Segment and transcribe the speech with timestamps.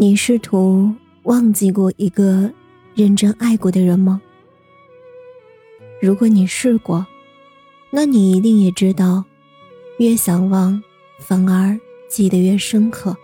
[0.00, 0.90] 你试图
[1.24, 2.50] 忘记过一个
[2.94, 4.18] 认真爱过的人吗？
[6.00, 7.06] 如果你试过，
[7.90, 9.22] 那你一定也知道，
[9.98, 10.82] 越想忘，
[11.18, 11.78] 反而
[12.08, 13.14] 记得越深刻。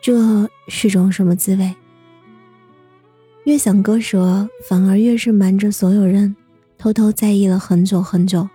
[0.00, 1.74] 这是种什么滋味？
[3.44, 6.34] 越想割舍，反而越是瞒着所有人，
[6.78, 8.48] 偷偷在意了很久很久。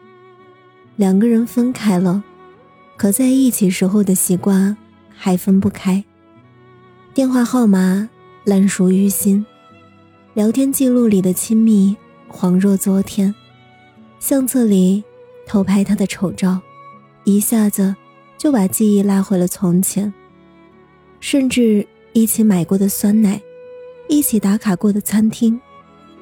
[0.95, 2.23] 两个人分开了，
[2.97, 4.75] 可在一起时候的习惯
[5.15, 6.03] 还分不开。
[7.19, 8.07] 电话号码
[8.45, 9.45] 烂熟于心，
[10.35, 11.93] 聊天记录里的亲密
[12.31, 13.35] 恍若昨天，
[14.21, 15.03] 相册里
[15.45, 16.61] 偷拍他的丑照，
[17.25, 17.93] 一下子
[18.37, 20.13] 就把记忆拉回了从前。
[21.19, 23.37] 甚至一起买过的酸奶。
[24.07, 25.59] 一起打卡过的餐厅，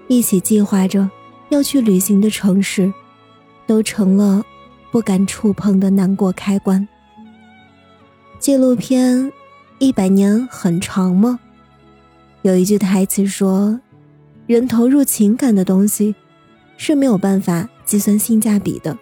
[0.08, 1.08] 一起计划着
[1.50, 2.92] 要去旅行的城市，
[3.68, 4.44] 都成了
[4.92, 6.88] 不敢触碰的难过开关。
[8.40, 9.16] 纪录片
[9.80, 11.39] 《一百年很长吗》？
[12.42, 13.80] 有一句台词说
[14.47, 16.16] ：“人投入情感的东西
[16.78, 18.97] 是没有办法计算性价比的，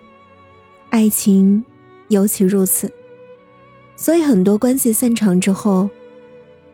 [0.89, 1.63] 爱情
[2.09, 2.91] 尤其如此。”
[3.95, 5.89] 所以很多关系散场之后，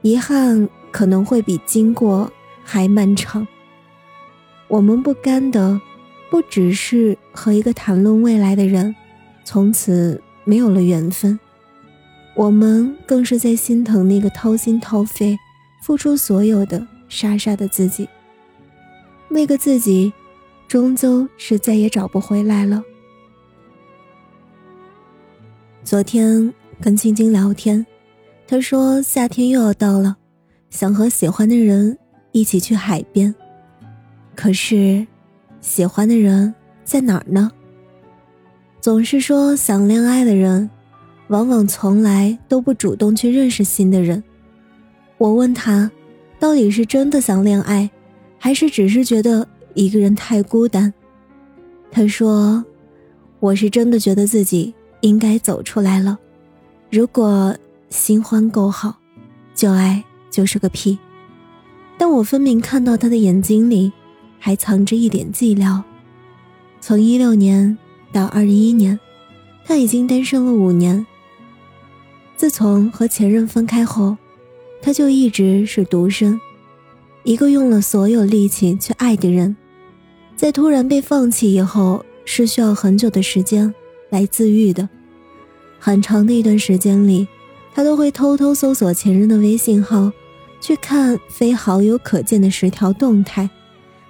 [0.01, 0.69] 遗憾。
[0.91, 2.29] 可能会比经过
[2.65, 3.47] 还漫长。
[4.67, 5.79] 我们不甘的，
[6.29, 8.93] 不只是和一个谈论未来的人，
[9.45, 11.39] 从此没有了缘分，
[12.35, 15.37] 我们更是在心疼那个掏心掏肺、
[15.81, 18.07] 付出所有的傻傻的自己。
[19.27, 20.11] 那个自己，
[20.67, 22.83] 终究是再也找不回来了。
[25.83, 27.85] 昨天跟青青聊天，
[28.47, 30.17] 她说夏天又要到了。
[30.69, 31.97] 想和喜欢的人
[32.31, 33.35] 一起去海边，
[34.35, 35.05] 可是，
[35.59, 36.53] 喜欢的人
[36.85, 37.51] 在哪儿呢？
[38.79, 40.69] 总是说想恋爱的人，
[41.31, 44.23] 往往从来都不主动去认识新的人。
[45.17, 45.89] 我问他，
[46.39, 47.89] 到底是真的想恋爱，
[48.37, 50.93] 还是只是觉得一个人太孤单？
[51.89, 52.63] 他说
[53.39, 56.19] ：“我是真的觉得自己应该走出来了。
[56.91, 57.55] 如果
[57.89, 58.97] 新欢够好，
[59.55, 60.97] 旧爱。”就是个屁，
[61.97, 63.91] 但我分明看到他的眼睛里，
[64.39, 65.83] 还藏着一点寂寥。
[66.79, 67.77] 从一六年
[68.13, 68.97] 到二一年，
[69.65, 71.05] 他已经单身了五年。
[72.41, 74.17] 自从和前任分开后，
[74.81, 76.41] 他就一直是独身，
[77.21, 79.55] 一个用了所有力气去爱的人，
[80.35, 83.71] 在突然被放弃以后，是需要很久的时间
[84.09, 84.89] 来自愈的。
[85.77, 87.27] 很长的一段时间里，
[87.75, 90.11] 他都会偷偷搜索前任的微信号。
[90.59, 93.47] 去看非好友可见的十条动态，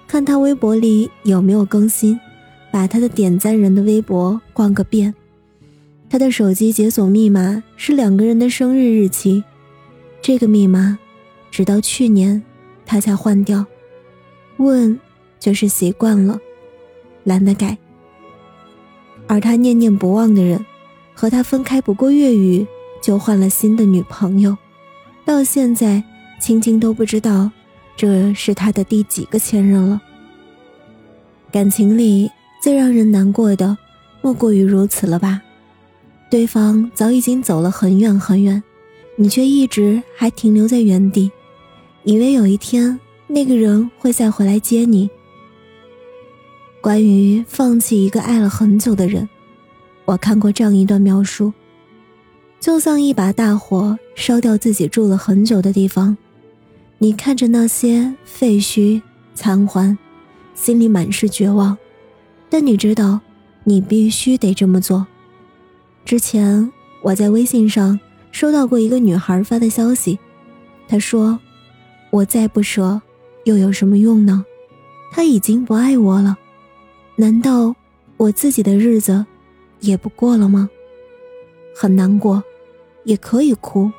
[0.07, 2.17] 看他微博里有没有更新，
[2.71, 5.13] 把他的点赞人的微博逛个遍。
[6.11, 9.41] 他的手机解锁密码是两个人的生日日期，
[10.21, 10.99] 这个密码，
[11.49, 12.43] 直到去年
[12.85, 13.65] 他才换掉。
[14.57, 14.99] 问，
[15.39, 16.37] 就是习惯了，
[17.23, 17.77] 懒得改。
[19.25, 20.65] 而他念念不忘的人，
[21.13, 22.67] 和他分开不过月余，
[23.01, 24.57] 就换了新的女朋友，
[25.23, 26.03] 到现在。
[26.41, 27.51] 青青都不知道，
[27.95, 30.01] 这是他的第几个前任了。
[31.51, 32.29] 感情里
[32.61, 33.77] 最让人难过的，
[34.21, 35.41] 莫过于如此了吧？
[36.31, 38.63] 对方早已经走了很远很远，
[39.17, 41.29] 你却一直还停留在原地，
[42.05, 42.97] 以为有一天
[43.27, 45.09] 那个人会再回来接你。
[46.79, 49.27] 关于放弃一个爱了很久的人，
[50.05, 51.51] 我看过这样一段描述：
[52.61, 56.15] 就像一把大火烧掉自己住了很久的地方。
[56.97, 59.01] 你看着那些废墟
[59.35, 59.97] 残垣，
[60.55, 61.77] 心里满是绝望，
[62.49, 63.19] 但你知道，
[63.65, 65.05] 你必须得这么做。
[66.11, 66.69] 之前
[67.01, 67.97] 我在微信上
[68.33, 70.19] 收到过一个女孩发的消息，
[70.85, 71.39] 她说
[72.11, 73.01] ：“我再不舍，
[73.45, 74.45] 又有什么用呢？
[75.13, 76.37] 他已经不爱我了，
[77.15, 77.73] 难道
[78.17, 79.25] 我自己的日子
[79.79, 80.69] 也不过了吗？”
[81.73, 82.43] 很难过，
[83.05, 83.89] 也可以哭，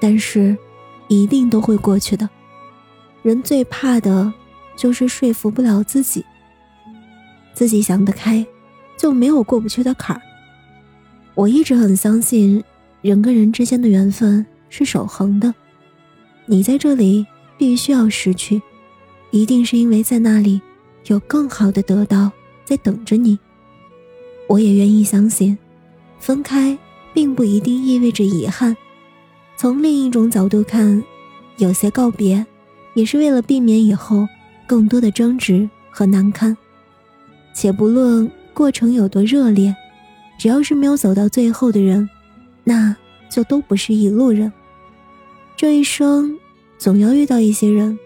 [0.00, 0.58] 但是。
[1.06, 2.28] 一定都会过去的。
[3.22, 4.32] 人最怕的，
[4.74, 6.24] 就是说服不了自己。
[7.54, 8.44] 自己想得开，
[8.96, 10.22] 就没有过不去的坎儿。
[11.38, 12.60] 我一直很相信，
[13.00, 15.54] 人跟人之间的缘分是守恒的。
[16.46, 17.24] 你在这里
[17.56, 18.60] 必须要失去，
[19.30, 20.60] 一定是因为在那里
[21.06, 22.28] 有更好的得到
[22.64, 23.38] 在等着你。
[24.48, 25.56] 我也愿意相信，
[26.18, 26.76] 分开
[27.14, 28.76] 并不一定意味着遗憾。
[29.56, 31.00] 从另一种角度看，
[31.58, 32.44] 有些告别，
[32.94, 34.26] 也是为了避免以后
[34.66, 36.56] 更多的争执和难堪。
[37.54, 39.72] 且不论过程有多热烈，
[40.38, 42.08] 只要是没有走到最后的人，
[42.64, 42.96] 那
[43.28, 44.50] 就都不是一路人。
[45.56, 46.38] 这一生
[46.78, 47.98] 总要遇到一些人，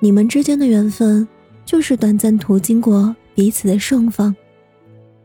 [0.00, 1.28] 你们之间的缘分
[1.66, 4.34] 就是短暂途经过彼此的盛放，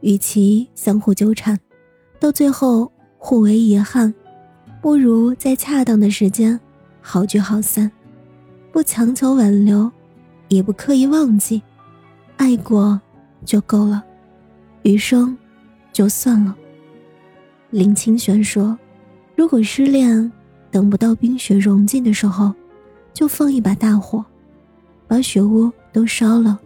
[0.02, 1.58] 与其相互纠缠，
[2.20, 4.14] 到最后互为遗憾，
[4.82, 6.60] 不如在恰当的时间
[7.02, 7.90] 好聚好散，
[8.74, 9.90] 不强求挽留，
[10.50, 11.62] 也不刻意忘记，
[12.36, 13.00] 爱过
[13.46, 14.04] 就够了，
[14.84, 15.38] 余生
[15.92, 16.56] 就算了。
[17.70, 18.78] 林清玄说
[19.36, 20.32] ：“如果失恋
[20.72, 22.54] 等不到冰雪融尽的时候，
[23.14, 24.24] 就放一把大火，
[25.08, 26.60] 把雪屋都烧了，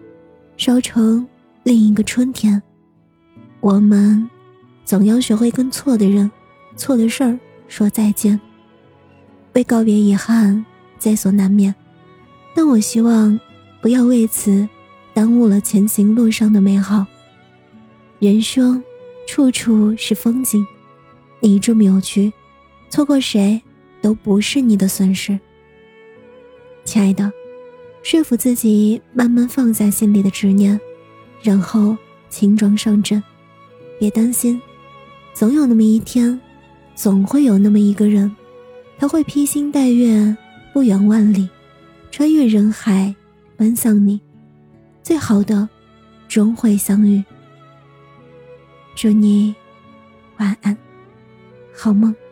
[0.56, 1.28] 烧成
[1.64, 2.62] 另一个春天。
[3.60, 4.30] 我们
[4.86, 6.30] 总要学会跟错的人、
[6.76, 8.40] 错的事儿说再见。
[9.54, 10.66] 为告别遗憾
[10.98, 11.74] 在所难免，
[12.56, 13.40] 但我希望
[13.82, 14.68] 不要为此
[15.14, 17.06] 耽误了前行路上的美好。
[18.20, 18.84] 人生
[19.28, 20.66] 处处是风景。”
[21.42, 22.32] 你这么有趣，
[22.90, 23.62] 错过谁
[24.02, 25.38] 都不是你的损失。
[26.86, 27.32] 亲爱的，
[28.02, 30.80] 说服自己慢慢放下心里的执念，
[31.42, 31.98] 然后
[32.30, 33.22] 轻装上阵。
[34.00, 34.62] 别担心，
[35.34, 36.40] 总有那么一天，
[36.96, 38.34] 总会有那么一个人，
[38.98, 40.36] 他会披星戴月，
[40.74, 41.50] 不远万里，
[42.12, 43.14] 穿越人海，
[43.58, 44.20] 奔向你。
[45.02, 45.68] 最好的，
[46.30, 47.24] 终会相遇。
[48.96, 49.56] 祝你
[50.38, 50.78] 晚安。
[51.74, 52.23] 好梦。